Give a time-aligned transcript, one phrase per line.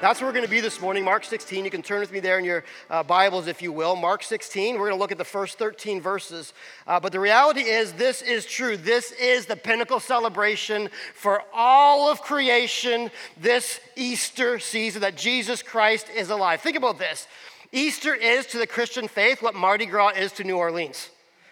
[0.00, 1.64] That's where we're going to be this morning, Mark 16.
[1.64, 3.96] You can turn with me there in your uh, Bibles, if you will.
[3.96, 6.52] Mark 16, we're going to look at the first 13 verses.
[6.86, 8.76] Uh, but the reality is, this is true.
[8.76, 13.10] This is the pinnacle celebration for all of creation
[13.40, 16.60] this Easter season that Jesus Christ is alive.
[16.60, 17.26] Think about this
[17.72, 21.10] Easter is to the Christian faith what Mardi Gras is to New Orleans.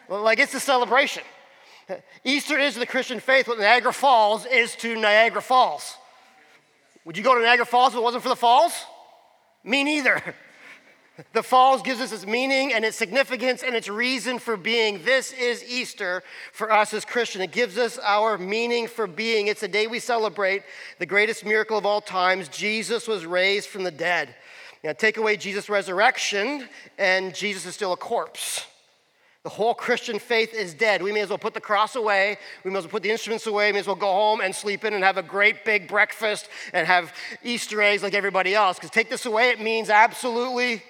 [0.08, 1.24] Like it's a celebration.
[2.22, 5.96] Easter is to the Christian faith what Niagara Falls is to Niagara Falls.
[7.06, 8.72] Would you go to Niagara Falls if it wasn't for the falls?
[9.64, 10.22] Me neither.
[11.32, 15.02] The falls gives us its meaning and its significance and its reason for being.
[15.02, 16.22] This is Easter
[16.52, 17.44] for us as Christians.
[17.44, 19.46] It gives us our meaning for being.
[19.46, 20.62] It's a day we celebrate
[20.98, 22.48] the greatest miracle of all times.
[22.48, 24.34] Jesus was raised from the dead.
[24.84, 28.66] Know, take away Jesus' resurrection, and Jesus is still a corpse.
[29.46, 31.00] The whole Christian faith is dead.
[31.00, 32.36] We may as well put the cross away.
[32.64, 33.68] We may as well put the instruments away.
[33.68, 36.48] We may as well go home and sleep in and have a great big breakfast
[36.72, 38.76] and have Easter eggs like everybody else.
[38.76, 40.82] Because take this away, it means absolutely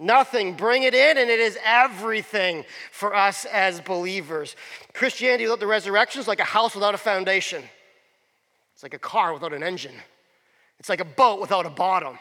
[0.00, 0.54] nothing.
[0.54, 4.56] Bring it in, and it is everything for us as believers.
[4.92, 7.62] Christianity without the resurrection is like a house without a foundation,
[8.74, 9.94] it's like a car without an engine,
[10.80, 12.18] it's like a boat without a bottom.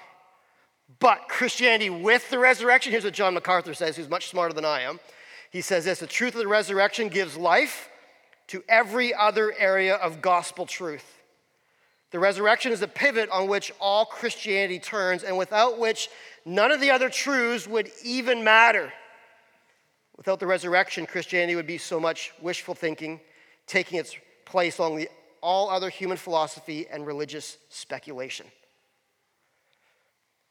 [0.99, 4.81] But Christianity with the resurrection, here's what John MacArthur says, who's much smarter than I
[4.81, 4.99] am.
[5.51, 7.89] He says this the truth of the resurrection gives life
[8.47, 11.17] to every other area of gospel truth.
[12.11, 16.09] The resurrection is the pivot on which all Christianity turns, and without which
[16.45, 18.93] none of the other truths would even matter.
[20.15, 23.19] Without the resurrection, Christianity would be so much wishful thinking,
[23.67, 24.15] taking its
[24.45, 25.09] place along the,
[25.41, 28.47] all other human philosophy and religious speculation.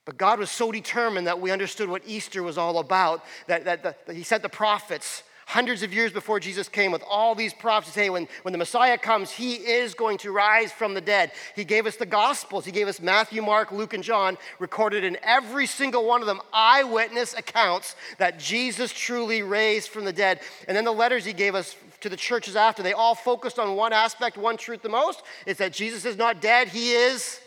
[0.06, 3.82] But God was so determined that we understood what Easter was all about that, that,
[3.82, 7.94] that, He sent the prophets hundreds of years before Jesus came with all these prophecies.
[7.94, 11.32] Hey, when, when the Messiah comes, He is going to rise from the dead.
[11.56, 12.64] He gave us the Gospels.
[12.64, 16.40] He gave us Matthew, Mark, Luke, and John, recorded in every single one of them
[16.52, 20.38] eyewitness accounts that Jesus truly raised from the dead.
[20.68, 23.74] And then the letters He gave us to the churches after, they all focused on
[23.74, 25.24] one aspect, one truth the most.
[25.46, 27.40] It's that Jesus is not dead, He is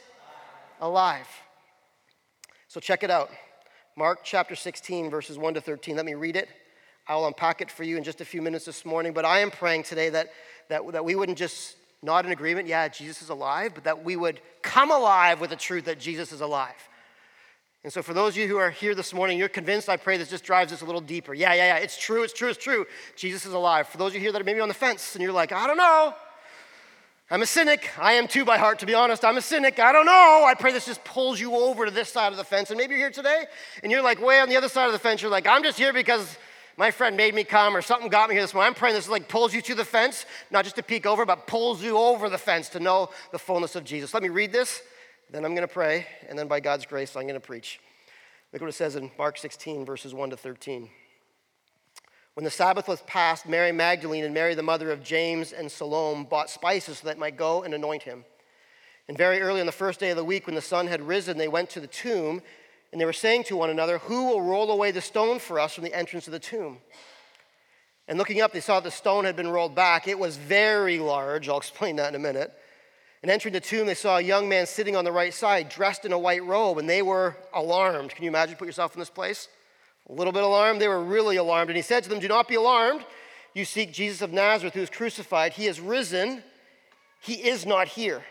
[0.82, 1.28] alive.
[2.70, 3.32] So check it out.
[3.96, 5.96] Mark chapter 16, verses 1 to 13.
[5.96, 6.50] Let me read it.
[7.08, 9.12] I'll unpack it for you in just a few minutes this morning.
[9.12, 10.28] But I am praying today that,
[10.68, 14.16] that, that we wouldn't just nod in agreement, yeah, Jesus is alive, but that we
[14.16, 16.76] would come alive with the truth that Jesus is alive.
[17.84, 20.18] And so, for those of you who are here this morning, you're convinced, I pray
[20.18, 21.34] this just drives us a little deeper.
[21.34, 22.86] Yeah, yeah, yeah, it's true, it's true, it's true.
[23.16, 23.88] Jesus is alive.
[23.88, 25.66] For those of you here that are maybe on the fence and you're like, I
[25.66, 26.14] don't know,
[27.32, 27.92] I'm a cynic.
[28.00, 29.24] I am too by heart, to be honest.
[29.24, 29.78] I'm a cynic.
[29.80, 30.46] I don't know.
[30.48, 32.72] I pray this just pulls you over to this side of the fence.
[32.72, 33.46] And maybe you're here today
[33.84, 35.22] and you're like way on the other side of the fence.
[35.22, 36.38] You're like, I'm just here because
[36.76, 38.70] my friend made me come or something got me here this morning.
[38.70, 41.46] I'm praying this like pulls you to the fence, not just to peek over, but
[41.46, 44.12] pulls you over the fence to know the fullness of Jesus.
[44.14, 44.82] Let me read this,
[45.30, 47.80] then I'm going to pray, and then by God's grace, I'm going to preach.
[48.54, 50.90] Look what it says in Mark 16, verses 1 to 13.
[52.40, 56.24] When the Sabbath was past, Mary Magdalene and Mary, the mother of James and Salome,
[56.24, 58.24] bought spices so that might go and anoint him.
[59.10, 61.38] And very early on the first day of the week, when the sun had risen,
[61.38, 62.42] they went to the tomb,
[62.94, 65.76] and they were saying to one another, Who will roll away the stone for us
[65.76, 66.78] from the entrance of the tomb?
[68.08, 70.08] And looking up, they saw the stone had been rolled back.
[70.08, 71.50] It was very large.
[71.50, 72.54] I'll explain that in a minute.
[73.22, 76.06] And entering the tomb, they saw a young man sitting on the right side, dressed
[76.06, 78.12] in a white robe, and they were alarmed.
[78.12, 78.56] Can you imagine?
[78.56, 79.50] Put yourself in this place
[80.10, 80.82] a little bit alarmed.
[80.82, 81.70] They were really alarmed.
[81.70, 83.06] And he said to them, Do not be alarmed.
[83.54, 85.54] You seek Jesus of Nazareth who is crucified.
[85.54, 86.44] He has risen.
[87.22, 88.24] He is not here.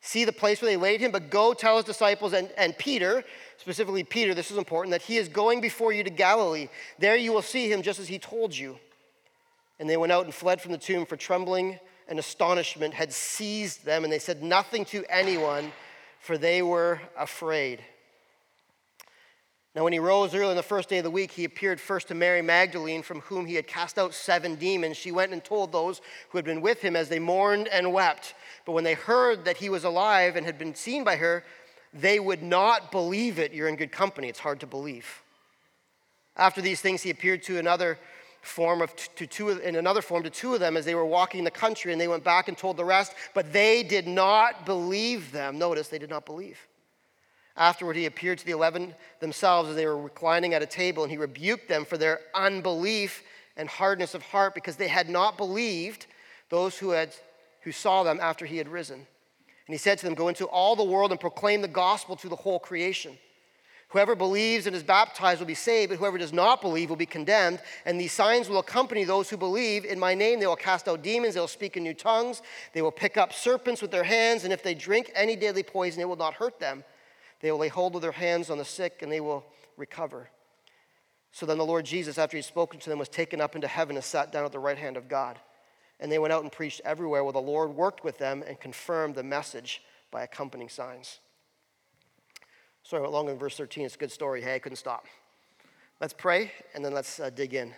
[0.00, 3.24] See the place where they laid him, but go tell his disciples and, and Peter,
[3.56, 6.68] specifically Peter, this is important, that he is going before you to Galilee.
[6.98, 8.78] There you will see him just as he told you.
[9.80, 13.84] And they went out and fled from the tomb, for trembling and astonishment had seized
[13.84, 15.72] them, and they said nothing to anyone,
[16.20, 17.82] for they were afraid.
[19.78, 22.08] Now, when he rose early on the first day of the week, he appeared first
[22.08, 24.96] to Mary Magdalene, from whom he had cast out seven demons.
[24.96, 28.34] She went and told those who had been with him as they mourned and wept.
[28.66, 31.44] But when they heard that he was alive and had been seen by her,
[31.94, 33.52] they would not believe it.
[33.52, 34.28] You're in good company.
[34.28, 35.22] It's hard to believe.
[36.36, 38.00] After these things, he appeared to another
[38.42, 41.44] form of to two in another form to two of them as they were walking
[41.44, 45.30] the country, and they went back and told the rest, but they did not believe
[45.30, 45.56] them.
[45.56, 46.67] Notice they did not believe.
[47.58, 51.10] Afterward, he appeared to the eleven themselves as they were reclining at a table, and
[51.10, 53.24] he rebuked them for their unbelief
[53.56, 56.06] and hardness of heart because they had not believed
[56.50, 57.14] those who, had,
[57.62, 58.94] who saw them after he had risen.
[58.94, 62.28] And he said to them, Go into all the world and proclaim the gospel to
[62.28, 63.18] the whole creation.
[63.88, 67.06] Whoever believes and is baptized will be saved, but whoever does not believe will be
[67.06, 67.60] condemned.
[67.84, 69.84] And these signs will accompany those who believe.
[69.84, 72.40] In my name, they will cast out demons, they will speak in new tongues,
[72.72, 76.00] they will pick up serpents with their hands, and if they drink any deadly poison,
[76.00, 76.84] it will not hurt them.
[77.40, 79.44] They will lay hold of their hands on the sick, and they will
[79.76, 80.30] recover.
[81.30, 83.68] So then the Lord Jesus, after he had spoken to them, was taken up into
[83.68, 85.38] heaven and sat down at the right hand of God.
[86.00, 89.14] And they went out and preached everywhere where the Lord worked with them and confirmed
[89.14, 91.20] the message by accompanying signs.
[92.82, 93.84] Sorry, I went long in verse 13.
[93.84, 94.40] It's a good story.
[94.40, 95.06] Hey, I couldn't stop.
[96.00, 97.74] Let's pray and then let's uh, dig in.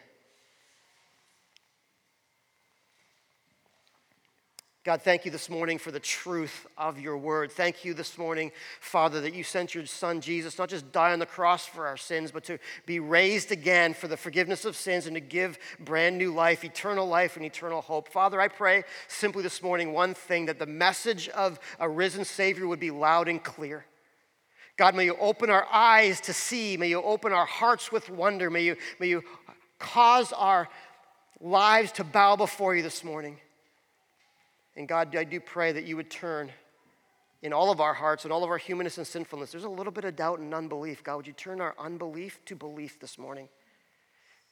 [4.82, 7.52] God, thank you this morning for the truth of your word.
[7.52, 8.50] Thank you this morning,
[8.80, 11.98] Father, that you sent your son Jesus not just die on the cross for our
[11.98, 16.16] sins, but to be raised again for the forgiveness of sins and to give brand
[16.16, 18.08] new life, eternal life, and eternal hope.
[18.08, 22.66] Father, I pray simply this morning one thing that the message of a risen Savior
[22.66, 23.84] would be loud and clear.
[24.78, 26.78] God, may you open our eyes to see.
[26.78, 28.48] May you open our hearts with wonder.
[28.48, 29.24] May you, may you
[29.78, 30.70] cause our
[31.38, 33.36] lives to bow before you this morning.
[34.76, 36.52] And God, I do pray that you would turn
[37.43, 39.50] in all of our hearts and all of our humanness and sinfulness.
[39.50, 41.02] There's a little bit of doubt and unbelief.
[41.02, 43.49] God, would you turn our unbelief to belief this morning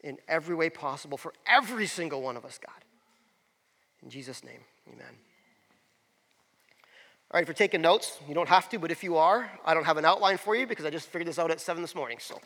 [0.00, 2.84] in every way possible for every single one of us, God?
[4.02, 5.06] In Jesus' name, amen.
[7.30, 9.74] All right, if you're taking notes, you don't have to, but if you are, I
[9.74, 11.94] don't have an outline for you because I just figured this out at 7 this
[11.94, 12.18] morning.
[12.20, 12.40] So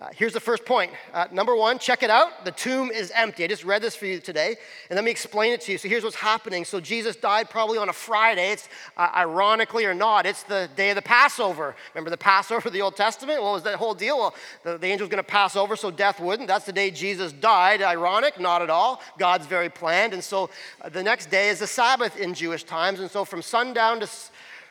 [0.00, 0.92] uh, here's the first point.
[1.12, 2.44] Uh, number one, check it out.
[2.44, 3.42] The tomb is empty.
[3.42, 4.56] I just read this for you today,
[4.88, 5.78] and let me explain it to you.
[5.78, 6.64] So here's what's happening.
[6.64, 8.52] So Jesus died probably on a Friday.
[8.52, 11.74] It's uh, ironically or not, it's the day of the Passover.
[11.94, 13.42] Remember the Passover, of the Old Testament?
[13.42, 14.18] What was that whole deal?
[14.18, 16.46] Well, the, the angel was going to pass over so death wouldn't.
[16.46, 17.82] That's the day Jesus died.
[17.82, 18.38] Ironic?
[18.38, 19.02] Not at all.
[19.18, 20.12] God's very planned.
[20.12, 20.48] And so
[20.80, 23.00] uh, the next day is the Sabbath in Jewish times.
[23.00, 24.08] And so from sundown to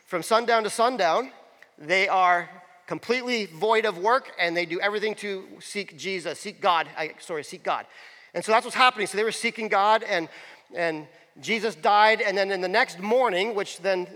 [0.05, 1.31] from sundown to sundown,
[1.77, 2.49] they are
[2.87, 6.87] completely void of work, and they do everything to seek Jesus, seek God.
[6.97, 7.85] I, sorry, seek God.
[8.33, 9.07] And so that's what's happening.
[9.07, 10.29] So they were seeking God, and,
[10.73, 11.07] and
[11.41, 14.07] Jesus died, and then in the next morning, which then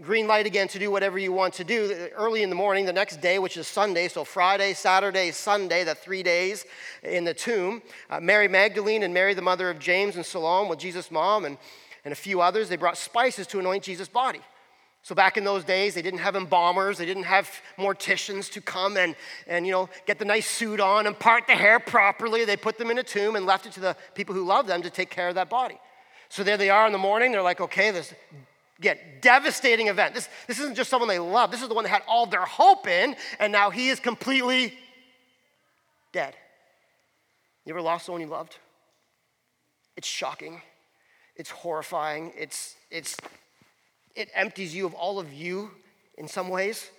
[0.00, 2.08] green light again to do whatever you want to do.
[2.14, 5.94] Early in the morning, the next day, which is Sunday, so Friday, Saturday, Sunday, the
[5.94, 6.64] three days
[7.02, 10.78] in the tomb, uh, Mary Magdalene and Mary, the mother of James and Salome, with
[10.78, 11.56] Jesus' mom, and,
[12.04, 14.40] and a few others, they brought spices to anoint Jesus' body.
[15.02, 18.96] So back in those days, they didn't have embalmers, they didn't have morticians to come
[18.96, 19.16] and,
[19.48, 22.44] and you know, get the nice suit on and part the hair properly.
[22.44, 24.80] They put them in a tomb and left it to the people who loved them
[24.82, 25.78] to take care of that body.
[26.28, 27.32] So there they are in the morning.
[27.32, 28.14] They're like, okay, this
[28.78, 30.14] again, devastating event.
[30.14, 31.50] This, this isn't just someone they love.
[31.50, 34.74] This is the one they had all their hope in, and now he is completely
[36.12, 36.34] dead.
[37.64, 38.56] You ever lost someone you loved?
[39.96, 40.62] It's shocking.
[41.36, 42.32] It's horrifying.
[42.36, 43.16] It's, it's
[44.14, 45.70] it empties you of all of you
[46.16, 46.90] in some ways.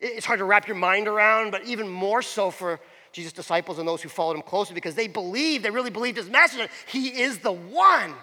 [0.00, 2.80] It's hard to wrap your mind around, but even more so for
[3.12, 6.28] Jesus' disciples and those who followed him closely because they believed, they really believed his
[6.28, 6.68] message.
[6.86, 8.14] He is the one.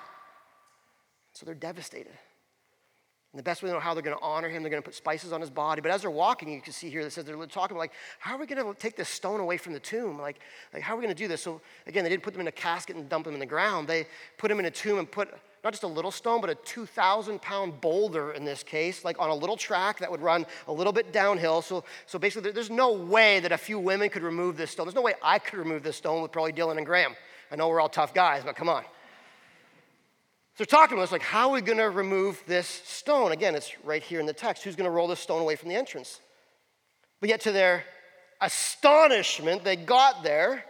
[1.34, 2.12] So they're devastated.
[3.32, 4.86] And the best way to know how they're going to honor him, they're going to
[4.86, 5.80] put spices on his body.
[5.80, 8.36] But as they're walking, you can see here that says they're talking about like, how
[8.36, 10.20] are we going to take this stone away from the tomb?
[10.20, 10.42] Like,
[10.74, 11.42] like how are we going to do this?
[11.42, 13.88] So again, they didn't put them in a casket and dump them in the ground.
[13.88, 14.06] They
[14.38, 15.34] put him in a tomb and put
[15.64, 19.30] not just a little stone, but a 2,000 pound boulder in this case, like on
[19.30, 21.62] a little track that would run a little bit downhill.
[21.62, 24.88] So, so basically, there's no way that a few women could remove this stone.
[24.88, 27.16] There's no way I could remove this stone with probably Dylan and Graham.
[27.52, 28.84] I know we're all tough guys, but come on.
[28.84, 33.32] So they're talking to us like, how are we going to remove this stone?
[33.32, 34.64] Again, it's right here in the text.
[34.64, 36.20] Who's going to roll this stone away from the entrance?
[37.20, 37.84] But yet, to their
[38.42, 40.66] astonishment, they got there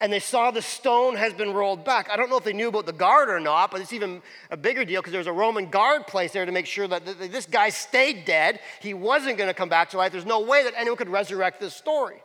[0.00, 2.10] and they saw the stone has been rolled back.
[2.10, 4.56] I don't know if they knew about the guard or not, but it's even a
[4.56, 7.46] bigger deal because there was a Roman guard placed there to make sure that this
[7.46, 8.60] guy stayed dead.
[8.80, 10.12] He wasn't going to come back to life.
[10.12, 12.22] There's no way that anyone could resurrect this story.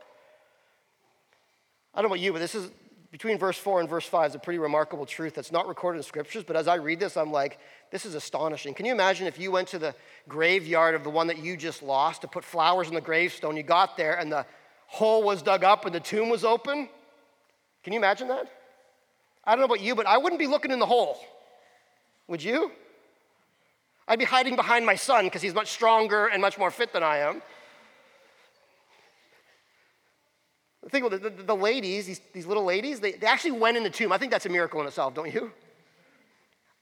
[1.93, 2.69] I don't know about you, but this is
[3.11, 6.03] between verse 4 and verse 5 is a pretty remarkable truth that's not recorded in
[6.03, 7.59] scriptures, but as I read this, I'm like,
[7.89, 8.73] this is astonishing.
[8.73, 9.93] Can you imagine if you went to the
[10.29, 13.57] graveyard of the one that you just lost to put flowers on the gravestone?
[13.57, 14.45] You got there and the
[14.87, 16.87] hole was dug up and the tomb was open?
[17.83, 18.47] Can you imagine that?
[19.43, 21.17] I don't know about you, but I wouldn't be looking in the hole.
[22.27, 22.71] Would you?
[24.07, 27.03] I'd be hiding behind my son because he's much stronger and much more fit than
[27.03, 27.41] I am.
[30.89, 33.83] Think about the, the, the ladies, these, these little ladies, they, they actually went in
[33.83, 34.11] the tomb.
[34.11, 35.51] I think that's a miracle in itself, don't you?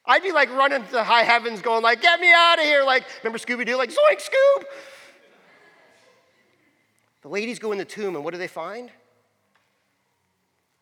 [0.05, 2.83] I'd be like running to the high heavens going like, get me out of here.
[2.83, 3.77] Like, remember Scooby-Doo?
[3.77, 4.63] Like, zoink, Scoob.
[7.21, 8.89] The ladies go in the tomb, and what do they find?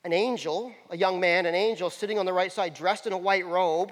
[0.07, 3.17] An angel, a young man, an angel sitting on the right side, dressed in a
[3.17, 3.91] white robe.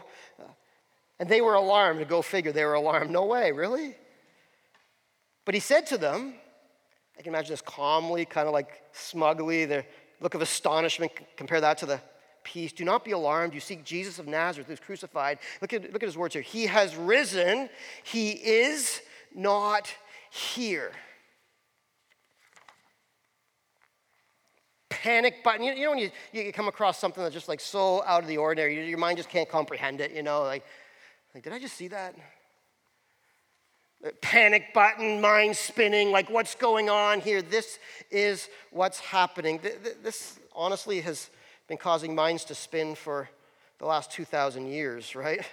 [1.20, 2.00] And they were alarmed.
[2.00, 3.12] To go figure, they were alarmed.
[3.12, 3.98] No way, really?
[5.44, 6.36] But he said to them,
[7.20, 9.84] I can imagine this calmly, kind of like smugly, the
[10.22, 11.12] look of astonishment.
[11.36, 12.00] Compare that to the
[12.46, 12.72] peace.
[12.72, 13.54] Do not be alarmed.
[13.54, 15.40] You seek Jesus of Nazareth who's crucified.
[15.62, 16.44] Look at, look at his words here.
[16.44, 17.70] He has risen,
[18.04, 19.02] he is
[19.34, 19.94] not
[20.30, 20.94] here.
[25.06, 25.64] Panic button.
[25.64, 28.38] You, know when you, you come across something that's just like so out of the
[28.38, 30.66] ordinary, your mind just can't comprehend it, you know, like,
[31.36, 32.16] like did I just see that?
[34.04, 37.44] Uh, panic button, mind spinning, like what's going on here?
[37.44, 37.78] This
[38.10, 39.60] is what's happening.
[40.02, 41.30] This honestly has
[41.68, 43.30] been causing minds to spin for
[43.78, 45.46] the last 2,000 years, right?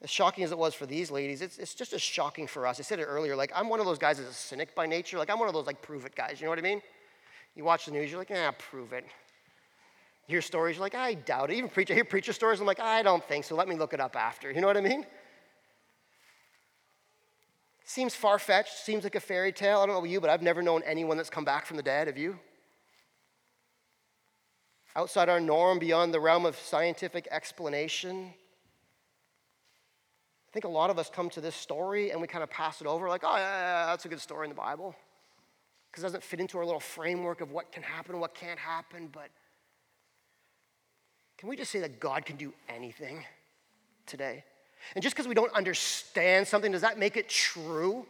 [0.00, 2.80] As shocking as it was for these ladies, it's, it's just as shocking for us.
[2.80, 5.18] I said it earlier, like I'm one of those guys that's a cynic by nature.
[5.18, 6.80] Like I'm one of those like prove it guys, you know what I mean?
[7.54, 9.04] You watch the news, you're like, ah, prove it.
[10.26, 11.56] You hear stories, you're like, I doubt it.
[11.56, 13.54] Even preach, I hear preacher stories, I'm like, I don't think so.
[13.54, 14.50] Let me look it up after.
[14.50, 15.06] You know what I mean?
[17.84, 19.80] Seems far fetched, seems like a fairy tale.
[19.80, 21.82] I don't know about you, but I've never known anyone that's come back from the
[21.82, 22.06] dead.
[22.06, 22.38] Have you?
[24.96, 28.32] Outside our norm, beyond the realm of scientific explanation.
[30.48, 32.80] I think a lot of us come to this story and we kind of pass
[32.80, 34.96] it over like, oh, yeah, yeah that's a good story in the Bible.
[35.94, 39.08] Because it doesn't fit into our little framework of what can happen what can't happen.
[39.12, 39.28] But
[41.38, 43.24] can we just say that God can do anything
[44.04, 44.42] today?
[44.96, 48.06] And just because we don't understand something, does that make it true?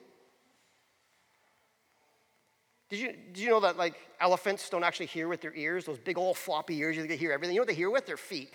[2.88, 5.84] Did you, did you know that like elephants don't actually hear with their ears?
[5.84, 7.54] Those big old floppy ears, they hear everything.
[7.54, 8.06] You know what they hear with?
[8.06, 8.54] Their feet.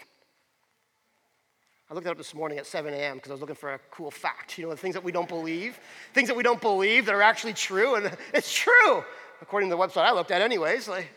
[1.89, 3.15] I looked it up this morning at 7 a.m.
[3.15, 4.59] because I was looking for a cool fact.
[4.59, 5.79] You know, the things that we don't believe,
[6.13, 9.03] things that we don't believe that are actually true, and it's true,
[9.41, 10.87] according to the website I looked at, anyways.
[10.87, 11.09] Like,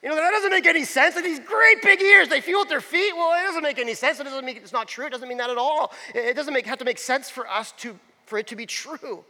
[0.00, 1.16] you know, that doesn't make any sense.
[1.16, 3.12] And these great big ears, they feel with their feet.
[3.16, 4.20] Well, it doesn't make any sense.
[4.20, 5.06] It doesn't mean it's not true.
[5.06, 5.92] It doesn't mean that at all.
[6.14, 9.24] It doesn't make, have to make sense for us to for it to be true.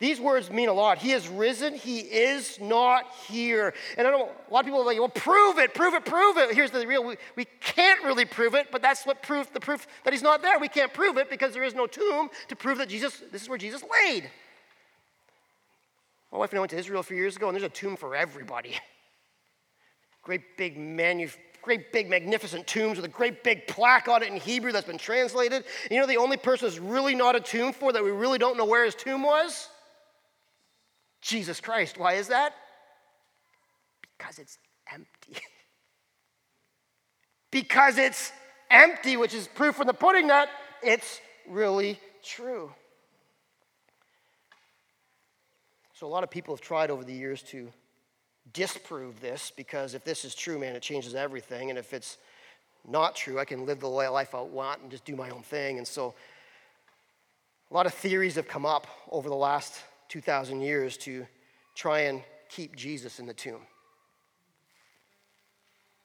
[0.00, 0.96] These words mean a lot.
[0.96, 1.74] He has risen.
[1.74, 3.74] He is not here.
[3.98, 6.38] And I know a lot of people are like, well, prove it, prove it, prove
[6.38, 6.54] it.
[6.54, 9.86] Here's the real, we, we can't really prove it, but that's what proof, the proof
[10.04, 10.58] that he's not there.
[10.58, 13.48] We can't prove it because there is no tomb to prove that Jesus, this is
[13.50, 14.30] where Jesus laid.
[16.32, 17.96] My wife and I went to Israel a few years ago, and there's a tomb
[17.96, 18.78] for everybody.
[20.22, 21.28] Great big manu-
[21.60, 24.96] great big magnificent tombs with a great big plaque on it in Hebrew that's been
[24.96, 25.64] translated.
[25.82, 28.38] And you know the only person that's really not a tomb for that we really
[28.38, 29.68] don't know where his tomb was?
[31.20, 31.98] Jesus Christ.
[31.98, 32.54] Why is that?
[34.16, 34.58] Because it's
[34.92, 35.36] empty.
[37.50, 38.32] because it's
[38.70, 40.48] empty, which is proof from the pudding that
[40.82, 42.72] it's really true.
[45.94, 47.70] So, a lot of people have tried over the years to
[48.52, 51.70] disprove this because if this is true, man, it changes everything.
[51.70, 52.16] And if it's
[52.88, 55.78] not true, I can live the life I want and just do my own thing.
[55.78, 56.14] And so
[57.70, 59.74] a lot of theories have come up over the last
[60.10, 61.26] 2,000 years to
[61.74, 63.60] try and keep Jesus in the tomb.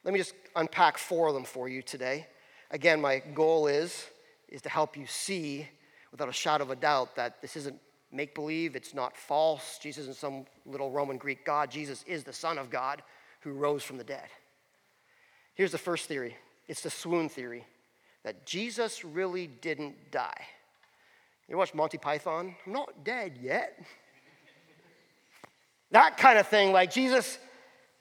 [0.04, 2.28] Let me just unpack four of them for you today.
[2.70, 4.06] Again, my goal is,
[4.48, 5.68] is to help you see
[6.12, 7.78] without a shadow of a doubt that this isn't
[8.12, 9.78] make believe, it's not false.
[9.82, 11.70] Jesus isn't some little Roman Greek God.
[11.70, 13.02] Jesus is the Son of God
[13.40, 14.28] who rose from the dead.
[15.54, 16.36] Here's the first theory
[16.68, 17.64] it's the swoon theory
[18.22, 20.46] that Jesus really didn't die.
[21.48, 22.56] You watch Monty Python?
[22.66, 23.78] I'm not dead yet.
[25.92, 27.38] that kind of thing, like Jesus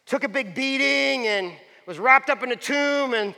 [0.05, 1.53] took a big beating and
[1.85, 3.35] was wrapped up in a tomb and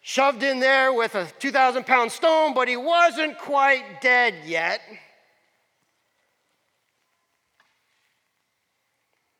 [0.00, 4.80] shoved in there with a 2,000 pound stone, but he wasn't quite dead yet.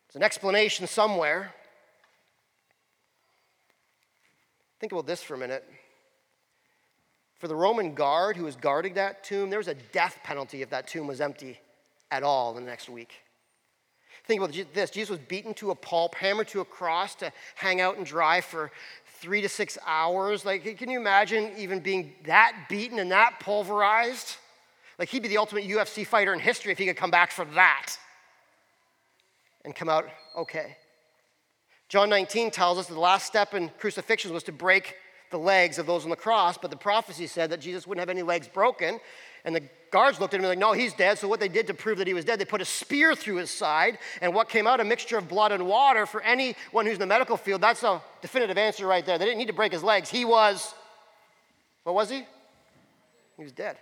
[0.06, 1.52] There's an explanation somewhere.
[4.78, 5.64] Think about this for a minute.
[7.38, 10.70] For the Roman guard who was guarding that tomb, there was a death penalty if
[10.70, 11.58] that tomb was empty
[12.10, 13.12] at all the next week.
[14.24, 17.80] Think about this Jesus was beaten to a pulp, hammered to a cross to hang
[17.80, 18.70] out and dry for
[19.20, 20.44] three to six hours.
[20.44, 24.36] Like, can you imagine even being that beaten and that pulverized?
[24.98, 27.44] Like, he'd be the ultimate UFC fighter in history if he could come back for
[27.46, 27.96] that
[29.64, 30.76] and come out okay.
[31.88, 34.94] John 19 tells us the last step in crucifixion was to break
[35.30, 38.08] the legs of those on the cross, but the prophecy said that Jesus wouldn't have
[38.08, 38.98] any legs broken.
[39.44, 41.18] And the guards looked at him and like, no, he's dead.
[41.18, 43.36] So what they did to prove that he was dead, they put a spear through
[43.36, 43.98] his side.
[44.20, 46.06] And what came out, a mixture of blood and water.
[46.06, 49.16] For anyone who's in the medical field, that's a definitive answer right there.
[49.16, 50.10] They didn't need to break his legs.
[50.10, 50.74] He was,
[51.84, 52.26] what was he?
[53.36, 53.76] He was dead.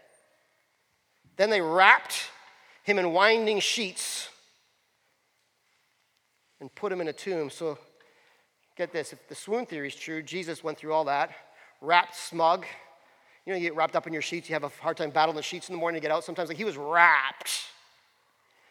[1.36, 2.30] Then they wrapped
[2.82, 4.28] him in winding sheets
[6.60, 7.50] and put him in a tomb.
[7.50, 7.78] So
[8.76, 11.30] get this if the swoon theory is true, Jesus went through all that,
[11.80, 12.64] wrapped smug.
[13.44, 15.36] You know, you get wrapped up in your sheets, you have a hard time battling
[15.36, 16.24] the sheets in the morning to get out.
[16.24, 17.50] Sometimes, like he was wrapped.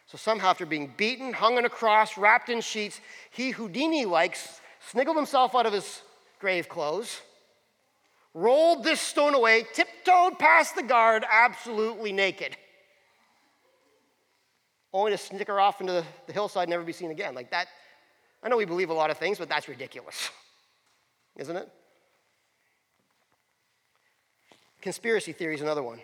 [0.06, 4.60] So somehow, after being beaten, hung on a cross, wrapped in sheets, he Houdini likes
[4.92, 6.02] sniggled himself out of his
[6.38, 7.20] grave clothes,
[8.34, 12.56] rolled this stone away, tiptoed past the guard, absolutely naked
[14.96, 17.34] only to snicker off into the, the hillside and never be seen again.
[17.34, 17.68] Like that,
[18.46, 20.30] I know we believe a lot of things, but that's ridiculous,
[21.36, 21.68] isn't it?
[24.80, 25.98] Conspiracy theory is another one.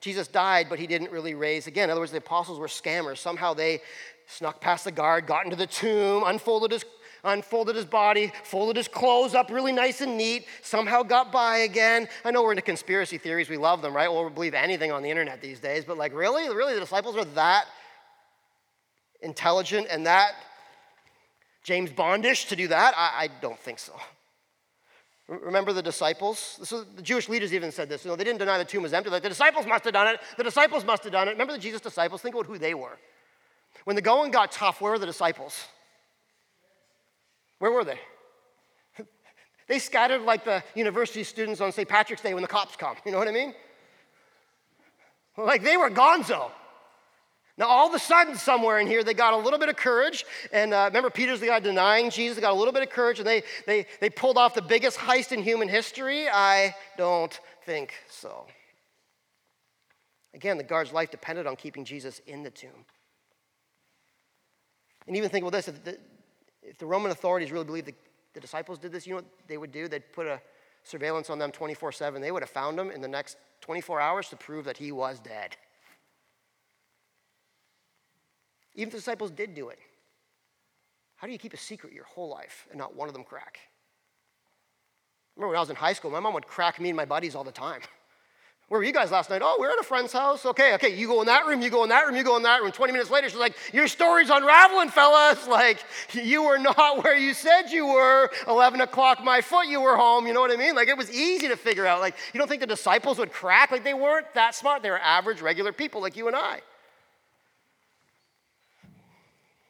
[0.00, 1.84] Jesus died, but he didn't really raise again.
[1.84, 3.18] In other words, the apostles were scammers.
[3.18, 3.82] Somehow they
[4.26, 6.84] snuck past the guard, got into the tomb, unfolded his,
[7.22, 12.08] unfolded his body, folded his clothes up really nice and neat, somehow got by again.
[12.24, 13.48] I know we're into conspiracy theories.
[13.48, 14.10] We love them, right?
[14.10, 16.52] We'll believe anything on the internet these days, but like, really?
[16.52, 16.74] Really?
[16.74, 17.66] The disciples were that
[19.22, 20.32] intelligent and that
[21.70, 22.94] James Bondish to do that?
[22.96, 23.92] I, I don't think so.
[25.28, 26.58] Remember the disciples?
[26.64, 28.04] So the Jewish leaders even said this.
[28.04, 29.08] You know, they didn't deny the tomb was empty.
[29.08, 30.20] Like the disciples must have done it.
[30.36, 31.30] The disciples must have done it.
[31.30, 32.22] Remember the Jesus disciples?
[32.22, 32.98] Think about who they were.
[33.84, 35.64] When the going got tough, where were the disciples?
[37.60, 38.00] Where were they?
[39.68, 41.88] they scattered like the university students on St.
[41.88, 42.96] Patrick's Day when the cops come.
[43.06, 43.54] You know what I mean?
[45.36, 46.50] Like they were gonzo.
[47.60, 50.24] Now, all of a sudden, somewhere in here, they got a little bit of courage.
[50.50, 52.36] And uh, remember, Peter's the guy denying Jesus.
[52.36, 54.96] They got a little bit of courage, and they, they, they pulled off the biggest
[54.96, 56.26] heist in human history?
[56.26, 58.46] I don't think so.
[60.32, 62.86] Again, the guard's life depended on keeping Jesus in the tomb.
[65.06, 65.98] And even think about this if the,
[66.62, 67.94] if the Roman authorities really believed the,
[68.32, 69.86] the disciples did this, you know what they would do?
[69.86, 70.40] They'd put a
[70.82, 72.22] surveillance on them 24 7.
[72.22, 75.20] They would have found him in the next 24 hours to prove that he was
[75.20, 75.58] dead.
[78.74, 79.78] Even if the disciples did do it,
[81.16, 83.58] how do you keep a secret your whole life and not one of them crack?
[85.36, 87.34] Remember when I was in high school, my mom would crack me and my buddies
[87.34, 87.80] all the time.
[88.70, 89.42] Where were you guys last night?
[89.42, 90.46] Oh, we're at a friend's house.
[90.46, 92.44] Okay, okay, you go in that room, you go in that room, you go in
[92.44, 92.70] that room.
[92.70, 95.44] 20 minutes later, she's like, Your story's unraveling, fellas.
[95.48, 98.30] Like, you were not where you said you were.
[98.46, 100.28] 11 o'clock, my foot, you were home.
[100.28, 100.76] You know what I mean?
[100.76, 102.00] Like, it was easy to figure out.
[102.00, 103.72] Like, you don't think the disciples would crack?
[103.72, 104.84] Like, they weren't that smart.
[104.84, 106.60] They were average, regular people like you and I.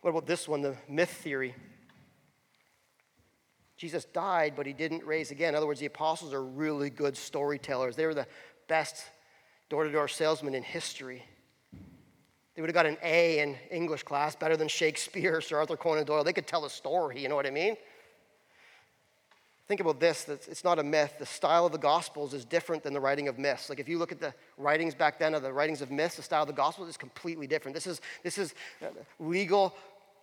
[0.01, 1.55] What about this one, the myth theory?
[3.77, 5.51] Jesus died, but he didn't raise again.
[5.51, 7.97] In other words, the apostles are really good storytellers.
[7.97, 8.27] They were the
[8.69, 9.05] best
[9.71, 11.25] door to door salesmen in history.
[12.55, 16.05] They would have got an A in English class, better than Shakespeare Sir Arthur Conan
[16.05, 16.25] Doyle.
[16.25, 17.77] They could tell a story, you know what I mean?
[19.71, 21.15] Think about this it's not a myth.
[21.21, 23.71] The style of the Gospels is different than the writing of myths.
[23.71, 26.23] Like if you look at the writings back then of the writings of myths, the
[26.23, 27.77] style of the Gospels is completely different.
[27.77, 28.87] This is, this is uh,
[29.21, 29.77] legal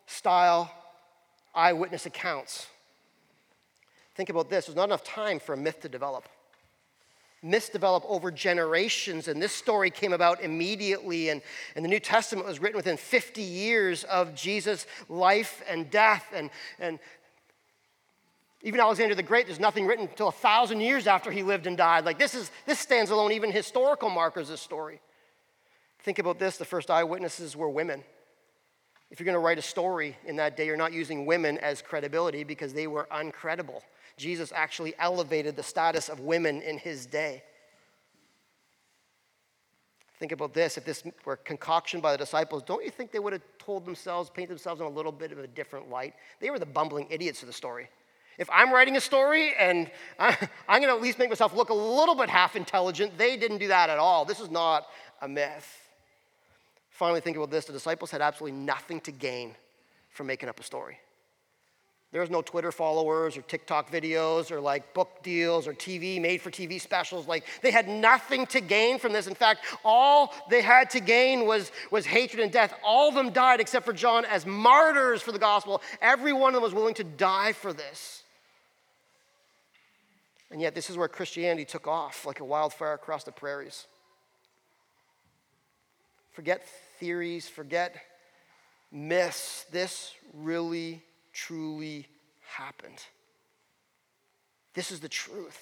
[0.08, 0.72] style
[1.54, 2.68] eyewitness accounts.
[4.16, 6.28] Think about this there's not enough time for a myth to develop.
[7.44, 11.30] Myths develop over generations, and this story came about immediately.
[11.30, 11.44] And,
[11.76, 16.26] and the New Testament was written within 50 years of Jesus' life and death.
[16.34, 16.98] And, and
[18.64, 21.78] even Alexander the Great, there's nothing written until a thousand years after he lived and
[21.78, 22.06] died.
[22.06, 25.00] Like this is this stands alone, even historical markers, this story.
[26.00, 28.04] Think about this: the first eyewitnesses were women.
[29.10, 31.82] If you're going to write a story in that day, you're not using women as
[31.82, 33.82] credibility because they were uncredible.
[34.18, 37.44] Jesus actually elevated the status of women in his day.
[40.20, 43.34] Think about this if this were concoction by the disciples, don't you think they would
[43.34, 46.16] have told themselves, painted themselves in a little bit of a different light?
[46.40, 47.88] They were the bumbling idiots of the story.
[48.40, 49.90] If I'm writing a story and
[50.20, 53.60] I'm going to at least make myself look a little bit half intelligent, they didn't
[53.60, 54.26] do that at all.
[54.26, 54.88] This is not
[55.22, 55.87] a myth.
[56.98, 59.54] Finally, think about this the disciples had absolutely nothing to gain
[60.10, 60.98] from making up a story.
[62.12, 66.42] There was no Twitter followers or TikTok videos or like book deals or TV, made
[66.42, 67.28] for TV specials.
[67.28, 69.28] Like they had nothing to gain from this.
[69.28, 72.74] In fact, all they had to gain was, was hatred and death.
[72.84, 75.84] All of them died except for John as martyrs for the gospel.
[76.02, 78.24] Every one of them was willing to die for this.
[80.50, 83.86] And yet, this is where Christianity took off like a wildfire across the prairies.
[86.32, 86.66] Forget
[87.00, 87.96] theories, forget
[88.92, 89.66] myths.
[89.72, 92.08] This really, truly
[92.48, 93.04] happened.
[94.74, 95.60] This is the truth.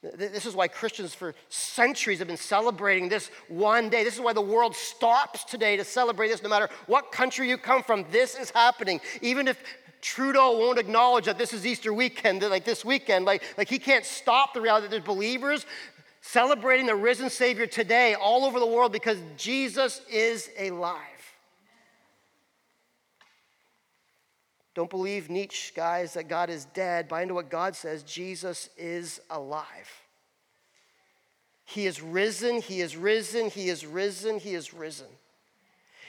[0.00, 4.04] This is why Christians for centuries have been celebrating this one day.
[4.04, 7.58] This is why the world stops today to celebrate this, no matter what country you
[7.58, 8.04] come from.
[8.12, 9.00] This is happening.
[9.22, 9.60] Even if
[10.00, 14.04] Trudeau won't acknowledge that this is Easter weekend, like this weekend, like, like he can't
[14.04, 15.66] stop the reality that there's believers
[16.20, 20.94] celebrating the risen Savior today all over the world because Jesus is alive.
[24.74, 27.08] Don't believe Nietzsche, guys, that God is dead.
[27.08, 29.90] Buy into what God says Jesus is alive.
[31.64, 35.08] He is risen, He is risen, He is risen, He is risen.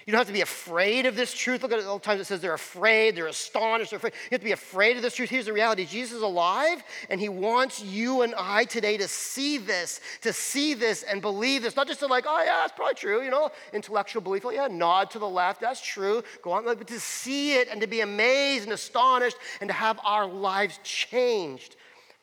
[0.09, 1.61] You don't have to be afraid of this truth.
[1.61, 4.13] Look at all the times it says they're afraid, they're astonished, they're afraid.
[4.23, 5.29] You have to be afraid of this truth.
[5.29, 9.59] Here's the reality Jesus is alive, and He wants you and I today to see
[9.59, 11.75] this, to see this and believe this.
[11.75, 14.43] Not just to like, oh, yeah, that's probably true, you know, intellectual belief.
[14.45, 16.23] Like, yeah, nod to the left, that's true.
[16.41, 19.99] Go on, but to see it and to be amazed and astonished and to have
[20.03, 21.75] our lives changed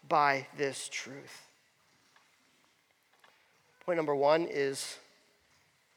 [0.09, 1.47] by this truth.
[3.85, 4.99] Point number one is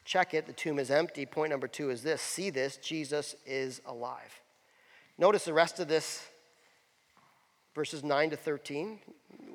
[0.10, 1.24] Check it, the tomb is empty.
[1.28, 4.42] Point number two is this see this, Jesus is alive.
[5.20, 6.26] Notice the rest of this,
[7.76, 8.98] verses 9 to 13.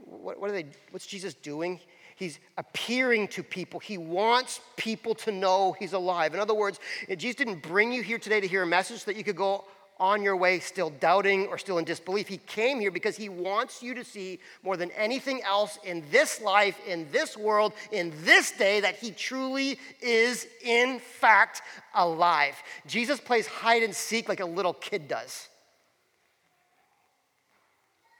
[0.05, 1.81] What, what are they, what's Jesus doing?
[2.14, 3.81] He's appearing to people.
[3.81, 6.35] He wants people to know he's alive.
[6.35, 6.79] In other words,
[7.17, 9.64] Jesus didn't bring you here today to hear a message that you could go
[10.05, 12.29] on your way still doubting or still in disbelief.
[12.29, 16.43] He came here because he wants you to see more than anything else in this
[16.43, 21.62] life, in this world, in this day, that he truly is, in fact,
[21.95, 22.55] alive.
[22.87, 25.49] Jesus plays hide and seek like a little kid does.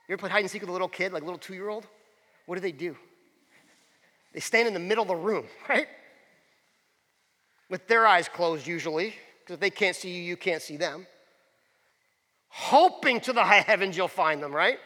[0.09, 1.69] You ever play hide and seek with a little kid, like a little two year
[1.69, 1.87] old?
[2.47, 2.97] What do they do?
[4.33, 5.87] They stand in the middle of the room, right?
[7.69, 11.07] With their eyes closed, usually, because if they can't see you, you can't see them
[12.57, 14.79] hoping to the high heavens you'll find them, right?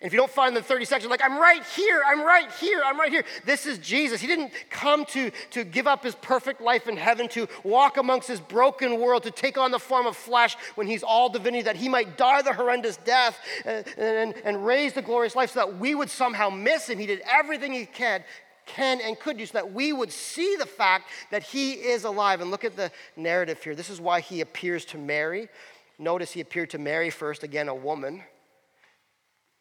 [0.00, 2.52] And if you don't find them in 30 seconds, like, I'm right here, I'm right
[2.60, 3.24] here, I'm right here.
[3.46, 4.20] This is Jesus.
[4.20, 8.28] He didn't come to, to give up his perfect life in heaven, to walk amongst
[8.28, 11.76] his broken world, to take on the form of flesh when he's all divinity, that
[11.76, 15.78] he might die the horrendous death and, and, and raise the glorious life so that
[15.78, 16.98] we would somehow miss him.
[16.98, 18.22] He did everything he can,
[18.68, 22.40] can and could do so that we would see the fact that he is alive.
[22.40, 23.74] And look at the narrative here.
[23.74, 25.48] This is why he appears to Mary.
[25.98, 28.22] Notice he appeared to Mary first, again, a woman.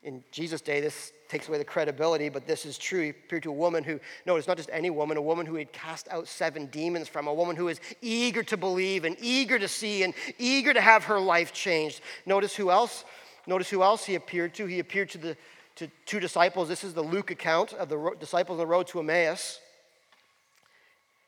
[0.03, 3.01] In Jesus' day, this takes away the credibility, but this is true.
[3.01, 5.55] He appeared to a woman who, no, it's not just any woman, a woman who
[5.55, 9.57] had cast out seven demons from, a woman who is eager to believe and eager
[9.57, 12.01] to see and eager to have her life changed.
[12.25, 13.03] Notice who else?
[13.47, 14.65] Notice who else he appeared to.
[14.65, 15.37] He appeared to the
[15.77, 16.67] to two disciples.
[16.67, 19.59] This is the Luke account of the disciples on the road to Emmaus.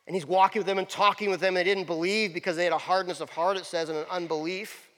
[0.07, 1.53] And he's walking with them and talking with them.
[1.53, 4.89] They didn't believe because they had a hardness of heart, it says, and an unbelief.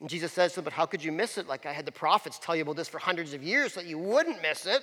[0.00, 1.46] And Jesus says to them, But how could you miss it?
[1.46, 3.88] Like I had the prophets tell you about this for hundreds of years so that
[3.88, 4.82] you wouldn't miss it.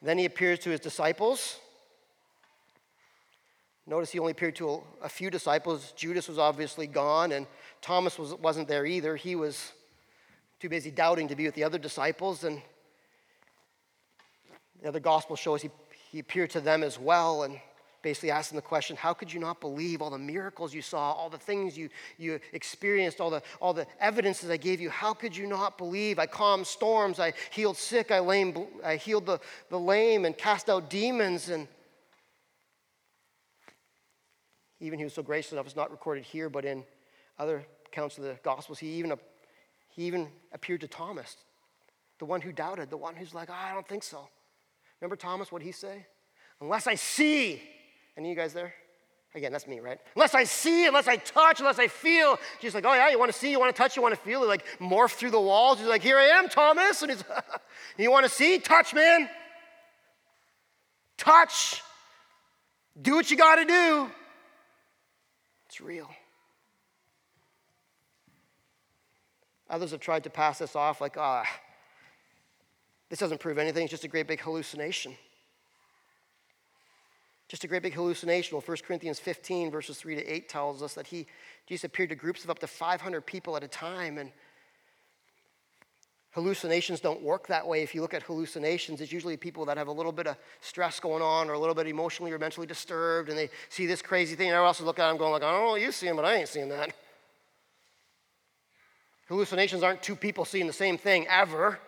[0.00, 1.58] Then he appears to his disciples.
[3.86, 5.92] Notice he only appeared to a, a few disciples.
[5.96, 7.46] Judas was obviously gone, and
[7.82, 9.16] Thomas was, wasn't there either.
[9.16, 9.72] He was
[10.60, 12.44] too busy doubting to be with the other disciples.
[12.44, 12.62] And
[14.92, 15.70] the gospel shows he,
[16.10, 17.58] he appeared to them as well and
[18.02, 21.12] basically asked them the question how could you not believe all the miracles you saw
[21.12, 24.90] all the things you, you experienced all the, all the evidences i gave you?
[24.90, 26.18] How could you not believe?
[26.18, 30.68] I calmed storms i healed sick i, lame, I healed the, the lame and cast
[30.68, 31.48] out demons.
[31.48, 31.66] And
[34.80, 36.84] even he was so gracious enough it's not recorded here but in
[37.38, 39.12] other accounts of the gospels he even,
[39.88, 41.36] he even appeared to thomas
[42.18, 44.28] the one who doubted the one who's like oh, i don't think so
[45.00, 46.06] Remember Thomas, what he say?
[46.60, 47.62] Unless I see.
[48.16, 48.72] Any of you guys there?
[49.34, 49.98] Again, that's me, right?
[50.14, 52.38] Unless I see, unless I touch, unless I feel.
[52.60, 54.20] She's like, oh yeah, you want to see, you want to touch, you want to
[54.20, 54.42] feel.
[54.42, 55.78] He like morph through the walls.
[55.80, 57.02] He's like, here I am, Thomas.
[57.02, 57.24] And he's,
[57.98, 58.60] you want to see?
[58.60, 59.28] Touch, man.
[61.18, 61.82] Touch.
[63.00, 64.10] Do what you got to do.
[65.66, 66.08] It's real.
[69.68, 71.60] Others have tried to pass this off like, ah, oh,
[73.10, 75.16] this doesn't prove anything, it's just a great big hallucination.
[77.48, 78.56] Just a great big hallucination.
[78.56, 81.26] Well, 1 Corinthians 15, verses 3 to 8 tells us that he,
[81.66, 84.16] Jesus appeared to groups of up to 500 people at a time.
[84.16, 84.32] And
[86.34, 87.82] hallucinations don't work that way.
[87.82, 90.98] If you look at hallucinations, it's usually people that have a little bit of stress
[90.98, 94.34] going on or a little bit emotionally or mentally disturbed, and they see this crazy
[94.34, 96.24] thing, and everyone else look at them going like, I don't know you see, but
[96.24, 96.92] I ain't seeing that.
[99.28, 101.78] Hallucinations aren't two people seeing the same thing ever.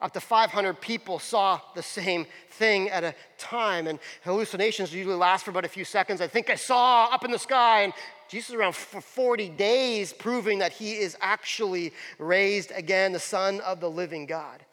[0.00, 5.44] Up to 500 people saw the same thing at a time, and hallucinations usually last
[5.44, 6.22] for about a few seconds.
[6.22, 7.92] I think I saw up in the sky, and
[8.28, 13.80] Jesus around for 40 days, proving that he is actually raised again, the Son of
[13.80, 14.64] the living God.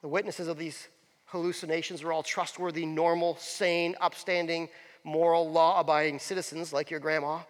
[0.00, 0.88] The witnesses of these
[1.26, 4.68] hallucinations were all trustworthy, normal, sane, upstanding,
[5.04, 7.40] moral, law abiding citizens like your grandma.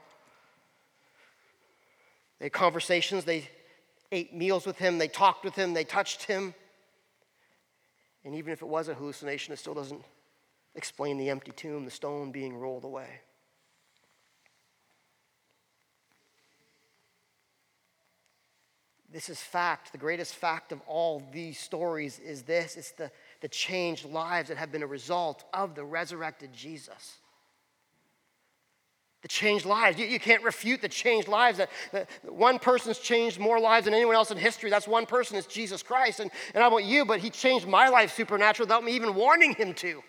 [2.39, 3.49] They had conversations, they
[4.13, 6.55] ate meals with him, they talked with him, they touched him.
[8.25, 10.03] And even if it was a hallucination, it still doesn't
[10.75, 13.21] explain the empty tomb, the stone being rolled away.
[19.13, 19.93] This is fact.
[19.93, 23.11] The greatest fact of all these stories is this it's the,
[23.43, 27.19] the changed lives that have been a result of the resurrected Jesus.
[29.23, 29.99] The changed lives.
[29.99, 31.59] You, you can't refute the changed lives.
[31.59, 34.69] That, that one person's changed more lives than anyone else in history.
[34.69, 36.19] That's one person, it's Jesus Christ.
[36.19, 39.55] And, and I want you, but he changed my life supernaturally without me even warning
[39.55, 40.03] him to.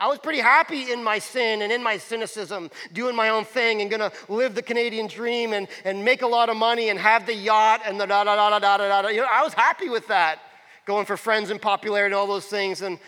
[0.00, 3.80] I was pretty happy in my sin and in my cynicism, doing my own thing
[3.80, 7.26] and gonna live the Canadian dream and, and make a lot of money and have
[7.26, 9.08] the yacht and the da da da da da da da.
[9.08, 10.38] You know, I was happy with that,
[10.86, 12.82] going for friends and popularity and all those things.
[12.82, 13.00] And,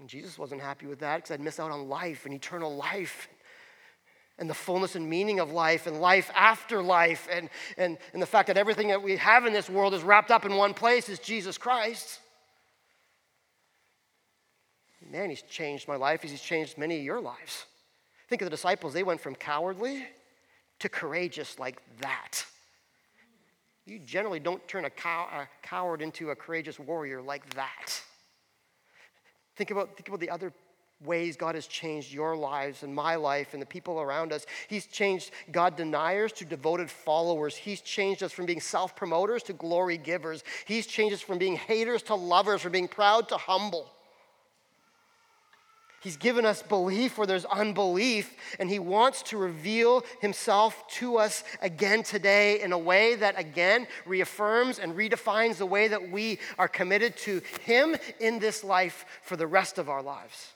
[0.00, 3.28] and Jesus wasn't happy with that because I'd miss out on life and eternal life
[4.38, 8.26] and the fullness and meaning of life and life after life and, and, and the
[8.26, 11.08] fact that everything that we have in this world is wrapped up in one place
[11.08, 12.20] is Jesus Christ
[15.12, 17.66] man, he's changed my life he's changed many of your lives.
[18.28, 20.06] Think of the disciples, they went from cowardly
[20.78, 22.44] to courageous like that.
[23.84, 28.00] You generally don't turn a, cow, a coward into a courageous warrior like that.
[29.56, 30.52] Think about, think about the other
[31.04, 34.46] ways God has changed your lives and my life and the people around us.
[34.68, 37.56] He's changed God deniers to devoted followers.
[37.56, 40.44] He's changed us from being self promoters to glory givers.
[40.66, 43.90] He's changed us from being haters to lovers, from being proud to humble.
[46.02, 51.44] He's given us belief where there's unbelief, and He wants to reveal Himself to us
[51.60, 56.66] again today in a way that, again, reaffirms and redefines the way that we are
[56.66, 60.54] committed to Him in this life for the rest of our lives.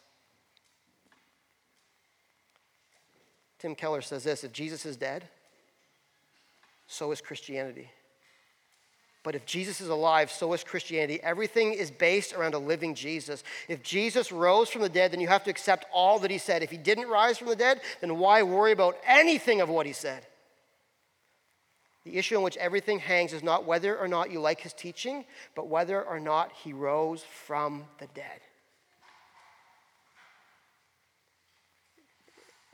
[3.58, 5.24] Tim Keller says this if Jesus is dead,
[6.86, 7.90] so is Christianity.
[9.26, 11.20] But if Jesus is alive, so is Christianity.
[11.20, 13.42] Everything is based around a living Jesus.
[13.66, 16.62] If Jesus rose from the dead, then you have to accept all that he said.
[16.62, 19.92] If he didn't rise from the dead, then why worry about anything of what he
[19.92, 20.24] said?
[22.04, 25.24] The issue on which everything hangs is not whether or not you like his teaching,
[25.56, 28.40] but whether or not he rose from the dead.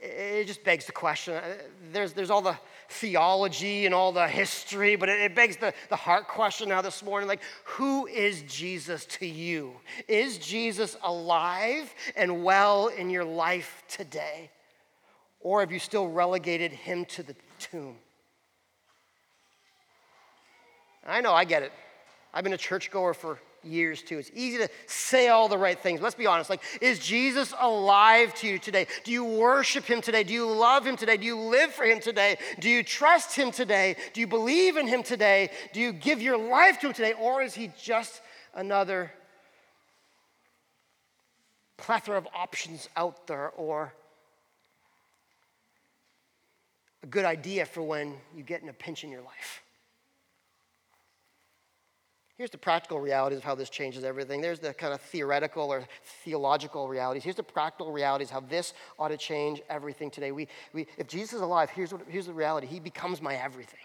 [0.03, 1.35] It just begs the question.
[1.35, 1.43] Uh,
[1.93, 5.97] there's, there's all the theology and all the history, but it, it begs the, the
[5.97, 9.75] heart question now this morning like, who is Jesus to you?
[10.09, 14.51] Is Jesus alive and well in your life today?
[15.41, 17.97] Or have you still relegated him to the tomb?
[21.07, 21.73] I know, I get it.
[22.35, 24.19] I've been a churchgoer for years too.
[24.19, 26.01] It's easy to say all the right things.
[26.01, 26.51] Let's be honest.
[26.51, 28.87] Like, is Jesus alive to you today?
[29.05, 30.25] Do you worship him today?
[30.25, 31.17] Do you love him today?
[31.17, 32.39] Do you live for him today?
[32.61, 33.97] Do you trust him today?
[34.13, 35.51] Do you believe in him today?
[35.73, 37.13] Do you give your life to him today?
[37.13, 38.21] Or is he just
[38.55, 39.13] another
[41.77, 43.93] plethora of options out there or
[47.03, 49.63] a good idea for when you get in a pinch in your life?
[52.43, 54.41] Here's the practical realities of how this changes everything.
[54.41, 55.85] There's the kind of theoretical or
[56.25, 57.23] theological realities.
[57.23, 60.33] Here's the practical realities how this ought to change everything today.
[60.33, 63.79] We, we, if Jesus is alive, here's, what, here's the reality He becomes my everything.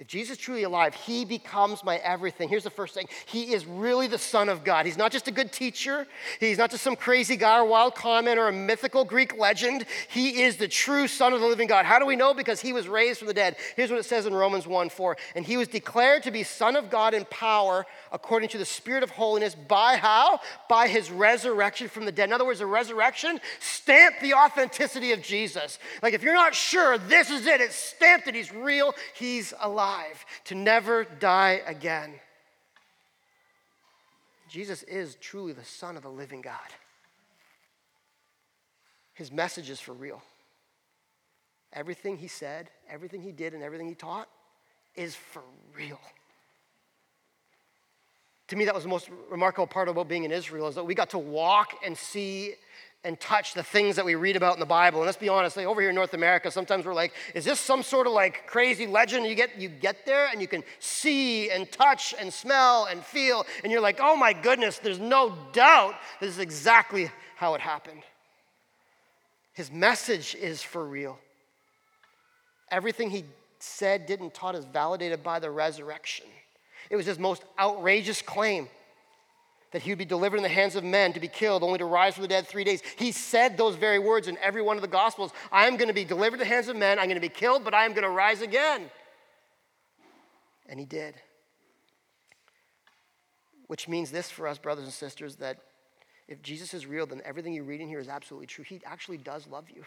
[0.00, 2.48] If Jesus is truly alive, he becomes my everything.
[2.48, 4.86] Here's the first thing He is really the Son of God.
[4.86, 6.06] He's not just a good teacher,
[6.40, 9.84] he's not just some crazy guy or wild comment or a mythical Greek legend.
[10.08, 11.84] He is the true Son of the living God.
[11.84, 12.32] How do we know?
[12.32, 13.56] Because he was raised from the dead.
[13.76, 15.18] Here's what it says in Romans 1 4.
[15.36, 19.02] And he was declared to be Son of God in power according to the Spirit
[19.02, 20.40] of holiness by how?
[20.70, 22.30] By his resurrection from the dead.
[22.30, 25.78] In other words, the resurrection stamped the authenticity of Jesus.
[26.02, 29.89] Like if you're not sure this is it, it's stamped that he's real, he's alive
[29.90, 32.14] alive, to never die again.
[34.48, 36.58] Jesus is truly the Son of the living God.
[39.14, 40.22] His message is for real.
[41.72, 44.28] Everything he said, everything he did, and everything he taught
[44.96, 45.42] is for
[45.76, 46.00] real.
[48.48, 50.94] To me, that was the most remarkable part about being in Israel is that we
[50.94, 52.54] got to walk and see
[53.02, 55.00] and touch the things that we read about in the Bible.
[55.00, 57.58] And let's be honest, like over here in North America, sometimes we're like, is this
[57.58, 59.26] some sort of like crazy legend?
[59.26, 63.46] You get you get there and you can see and touch and smell and feel,
[63.62, 68.02] and you're like, oh my goodness, there's no doubt this is exactly how it happened.
[69.54, 71.18] His message is for real.
[72.70, 73.24] Everything he
[73.58, 76.26] said, did, and taught is validated by the resurrection.
[76.88, 78.68] It was his most outrageous claim
[79.72, 81.84] that he would be delivered in the hands of men to be killed, only to
[81.84, 82.82] rise from the dead three days.
[82.96, 85.94] He said those very words in every one of the Gospels I am going to
[85.94, 87.92] be delivered in the hands of men, I'm going to be killed, but I am
[87.92, 88.90] going to rise again.
[90.68, 91.14] And he did.
[93.66, 95.58] Which means this for us, brothers and sisters, that
[96.26, 98.64] if Jesus is real, then everything you read in here is absolutely true.
[98.64, 99.84] He actually does love you.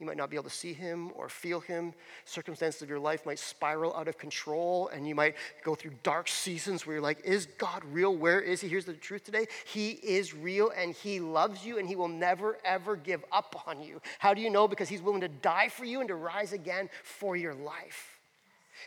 [0.00, 1.94] You might not be able to see him or feel him.
[2.24, 6.26] Circumstances of your life might spiral out of control, and you might go through dark
[6.26, 8.16] seasons where you're like, Is God real?
[8.16, 8.68] Where is he?
[8.68, 12.58] Here's the truth today He is real, and he loves you, and he will never,
[12.64, 14.00] ever give up on you.
[14.18, 14.66] How do you know?
[14.66, 18.13] Because he's willing to die for you and to rise again for your life.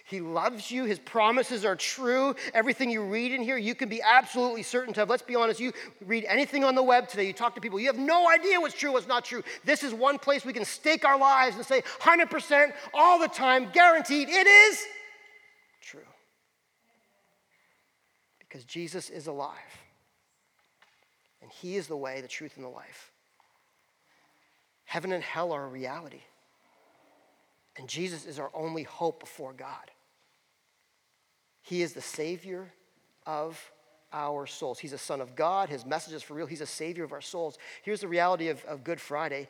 [0.05, 0.85] He loves you.
[0.85, 2.35] His promises are true.
[2.53, 5.09] Everything you read in here, you can be absolutely certain of.
[5.09, 5.73] Let's be honest, you
[6.05, 8.75] read anything on the web today, you talk to people, you have no idea what's
[8.75, 9.43] true, what's not true.
[9.65, 13.69] This is one place we can stake our lives and say 100% all the time,
[13.71, 14.83] guaranteed, it is
[15.81, 15.99] true.
[18.39, 19.53] Because Jesus is alive.
[21.41, 23.11] And He is the way, the truth, and the life.
[24.85, 26.21] Heaven and hell are a reality.
[27.77, 29.91] And Jesus is our only hope before God.
[31.61, 32.71] He is the Savior
[33.25, 33.59] of
[34.13, 34.79] our souls.
[34.79, 35.69] He's a Son of God.
[35.69, 36.47] His message is for real.
[36.47, 37.57] He's a Savior of our souls.
[37.83, 39.47] Here's the reality of, of Good Friday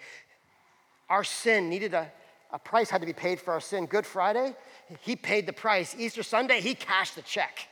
[1.09, 2.11] our sin needed a,
[2.51, 3.85] a price, had to be paid for our sin.
[3.85, 4.53] Good Friday,
[5.01, 5.95] He paid the price.
[5.97, 7.69] Easter Sunday, He cashed the check.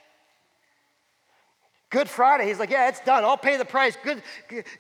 [1.96, 3.24] Good Friday, he's like, yeah, it's done.
[3.24, 3.98] I'll pay the price.
[4.04, 4.22] Good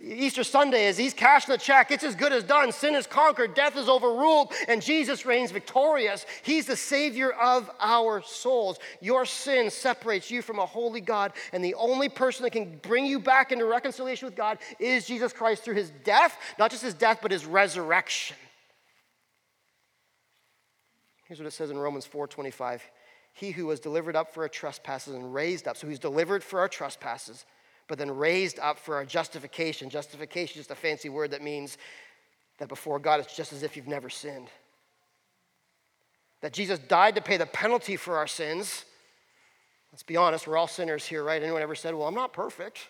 [0.01, 1.89] Easter Sunday is he's cashing the check.
[1.89, 2.73] It's as good as done.
[2.73, 6.25] Sin is conquered, death is overruled, and Jesus reigns victorious.
[6.43, 8.79] He's the Savior of our souls.
[8.99, 13.05] Your sin separates you from a holy God, and the only person that can bring
[13.05, 16.93] you back into reconciliation with God is Jesus Christ through his death, not just his
[16.93, 18.35] death, but his resurrection.
[21.29, 22.81] Here's what it says in Romans 4:25
[23.35, 25.75] he who was delivered up for our trespasses and raised up.
[25.75, 27.45] So he's delivered for our trespasses,
[27.89, 29.89] but then raised up for our justification.
[29.89, 31.77] Justification is just a fancy word that means
[32.59, 34.47] that before God it's just as if you've never sinned.
[36.39, 38.85] That Jesus died to pay the penalty for our sins.
[39.91, 41.43] Let's be honest, we're all sinners here, right?
[41.43, 42.87] Anyone ever said, Well, I'm not perfect?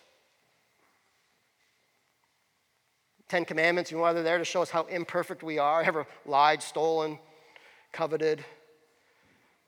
[3.28, 5.82] Ten Commandments, you know why they're there to show us how imperfect we are.
[5.86, 7.18] Ever lied, stolen,
[7.90, 8.44] coveted,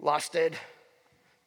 [0.00, 0.56] lusted,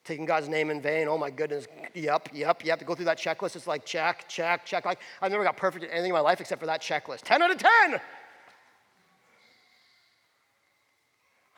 [0.03, 1.07] taking God's name in vain.
[1.07, 1.67] Oh my goodness.
[1.93, 2.79] Yep, yep, yep.
[2.79, 4.85] To go through that checklist, it's like check, check, check.
[4.85, 7.21] Like I've never got perfect at anything in my life except for that checklist.
[7.21, 8.01] 10 out of 10.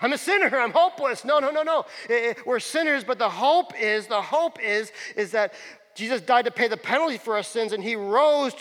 [0.02, 0.56] I'm a sinner.
[0.58, 1.24] I'm hopeless.
[1.24, 1.86] No, no, no, no.
[2.10, 5.54] Eh, eh, we're sinners, but the hope is, the hope is, is that
[5.96, 8.54] Jesus died to pay the penalty for our sins and he rose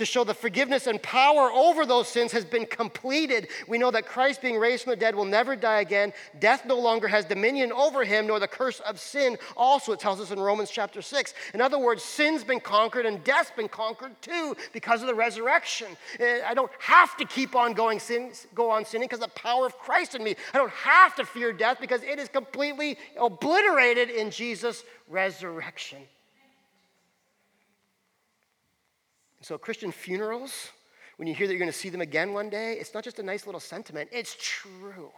[0.00, 3.48] to show the forgiveness and power over those sins has been completed.
[3.68, 6.14] We know that Christ, being raised from the dead, will never die again.
[6.38, 9.36] Death no longer has dominion over him, nor the curse of sin.
[9.58, 11.34] Also, it tells us in Romans chapter 6.
[11.52, 15.88] In other words, sin's been conquered and death's been conquered too because of the resurrection.
[16.18, 19.66] Eh, I don't have to keep on going sin, go on sinning because the power
[19.66, 20.34] of Christ in me.
[20.54, 25.98] I don't have to fear death because it is completely obliterated in Jesus' resurrection.
[29.42, 30.70] So, Christian funerals,
[31.16, 33.18] when you hear that you're going to see them again one day, it's not just
[33.18, 35.10] a nice little sentiment, it's true.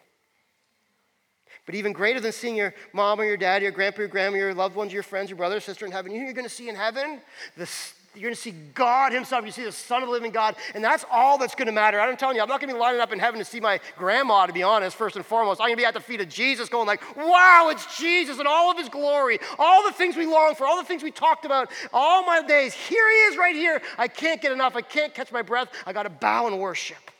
[1.66, 4.54] But even greater than seeing your mom or your dad, your grandpa, your grandma, your
[4.54, 6.68] loved ones, your friends, your brother, sister in heaven, you know you're going to see
[6.68, 7.20] in heaven?
[7.56, 7.68] The
[8.14, 9.46] you're going to see God Himself.
[9.46, 11.98] You see the Son of the living God, and that's all that's going to matter.
[11.98, 13.80] I'm telling you, I'm not going to be lining up in heaven to see my
[13.96, 15.60] grandma, to be honest, first and foremost.
[15.60, 18.46] I'm going to be at the feet of Jesus going like, wow, it's Jesus and
[18.46, 21.46] all of His glory, all the things we long for, all the things we talked
[21.46, 22.74] about all my days.
[22.74, 23.80] Here He is right here.
[23.96, 24.76] I can't get enough.
[24.76, 25.68] I can't catch my breath.
[25.86, 27.10] I got to bow and worship.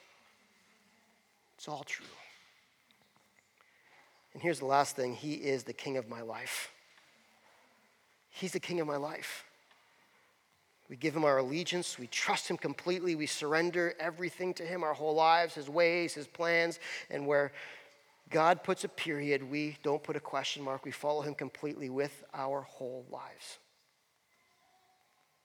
[1.57, 2.07] It's all true.
[4.35, 6.71] And here's the last thing He is the King of my life.
[8.31, 9.45] He's the King of my life.
[10.93, 11.99] We give him our allegiance.
[11.99, 13.15] We trust him completely.
[13.15, 16.79] We surrender everything to him, our whole lives, his ways, his plans.
[17.09, 17.51] And where
[18.29, 20.85] God puts a period, we don't put a question mark.
[20.85, 23.57] We follow him completely with our whole lives.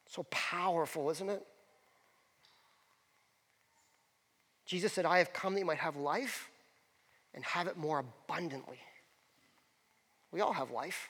[0.09, 1.47] So powerful, isn't it?
[4.65, 6.49] Jesus said, I have come that you might have life
[7.33, 8.79] and have it more abundantly.
[10.33, 11.07] We all have life.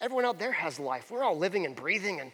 [0.00, 1.10] Everyone out there has life.
[1.10, 2.32] We're all living and breathing and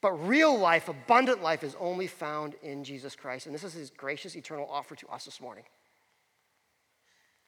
[0.00, 3.46] but real life, abundant life, is only found in Jesus Christ.
[3.46, 5.64] And this is his gracious, eternal offer to us this morning.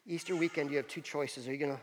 [0.06, 1.46] Easter weekend, you have two choices.
[1.46, 1.80] Are you going to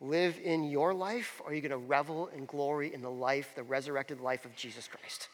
[0.00, 3.52] live in your life, or are you going to revel in glory in the life,
[3.54, 5.28] the resurrected life of Jesus Christ?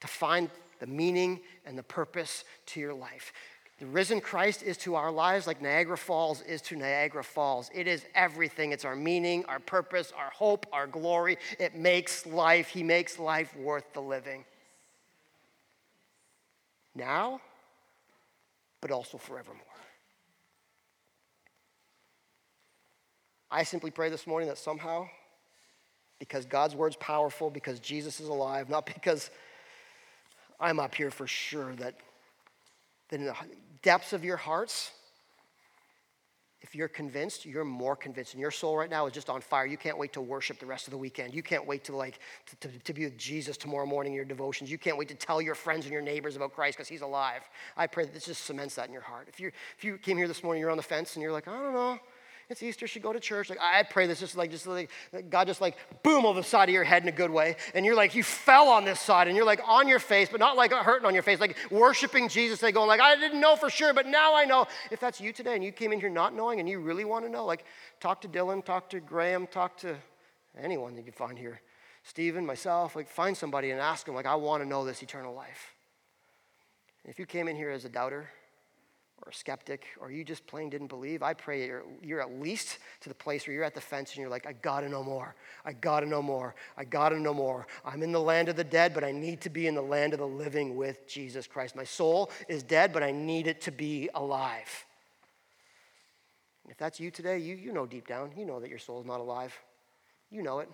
[0.00, 3.32] To find the meaning and the purpose to your life.
[3.78, 7.70] The risen Christ is to our lives like Niagara Falls is to Niagara Falls.
[7.74, 8.72] It is everything.
[8.72, 11.36] It's our meaning, our purpose, our hope, our glory.
[11.58, 14.44] It makes life, He makes life worth the living.
[16.94, 17.42] Now,
[18.80, 19.62] but also forevermore.
[23.50, 25.06] I simply pray this morning that somehow,
[26.18, 29.30] because God's word's powerful, because Jesus is alive, not because
[30.58, 31.94] I'm up here for sure that
[33.08, 33.36] that
[33.82, 34.90] depths of your hearts,
[36.60, 39.66] if you're convinced, you're more convinced, and your soul right now is just on fire.
[39.66, 41.32] You can't wait to worship the rest of the weekend.
[41.32, 44.24] You can't wait to like to, to, to be with Jesus tomorrow morning in your
[44.24, 44.70] devotions.
[44.70, 47.42] You can't wait to tell your friends and your neighbors about Christ because He's alive.
[47.76, 49.28] I pray that this just cements that in your heart.
[49.28, 51.46] If you if you came here this morning, you're on the fence, and you're like,
[51.46, 52.00] I don't know
[52.48, 53.50] it's Easter, should go to church.
[53.50, 54.90] Like I pray this just like just like
[55.30, 57.56] God just like boom over the side of your head in a good way.
[57.74, 60.38] And you're like, you fell on this side and you're like on your face, but
[60.38, 62.60] not like hurting on your face, like worshiping Jesus.
[62.60, 64.66] They going like, I didn't know for sure, but now I know.
[64.90, 67.24] If that's you today and you came in here not knowing and you really want
[67.24, 67.64] to know, like
[67.98, 69.96] talk to Dylan, talk to Graham, talk to
[70.60, 71.60] anyone that you can find here.
[72.04, 75.34] Stephen, myself, like find somebody and ask them, like, I want to know this eternal
[75.34, 75.74] life.
[77.04, 78.30] If you came in here as a doubter,
[79.22, 82.78] or a skeptic, or you just plain didn't believe, I pray you're, you're, at least
[83.00, 85.34] to the place where you're at the fence and you're like, I gotta know more.
[85.64, 86.54] I gotta know more.
[86.76, 87.66] I gotta know more.
[87.84, 90.12] I'm in the land of the dead, but I need to be in the land
[90.12, 91.74] of the living with Jesus Christ.
[91.74, 94.84] My soul is dead, but I need it to be alive.
[96.68, 99.06] If that's you today, you, you know deep down, you know that your soul is
[99.06, 99.56] not alive.
[100.30, 100.68] You know it.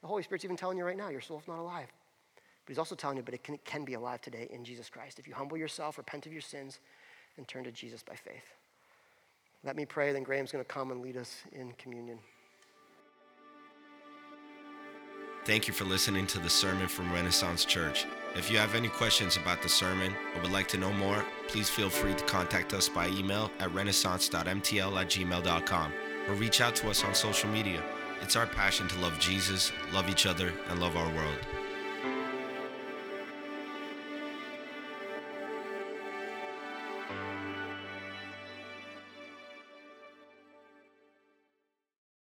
[0.00, 1.86] The Holy Spirit's even telling you right now, your soul's not alive.
[2.64, 4.88] But He's also telling you, but it can, it can be alive today in Jesus
[4.88, 5.18] Christ.
[5.18, 6.80] If you humble yourself, repent of your sins,
[7.36, 8.44] and turn to Jesus by faith.
[9.64, 12.18] Let me pray, then Graham's going to come and lead us in communion.
[15.44, 18.06] Thank you for listening to the sermon from Renaissance Church.
[18.34, 21.68] If you have any questions about the sermon or would like to know more, please
[21.68, 25.92] feel free to contact us by email at renaissance.mtl at gmail.com
[26.28, 27.82] or reach out to us on social media.
[28.22, 31.38] It's our passion to love Jesus, love each other, and love our world.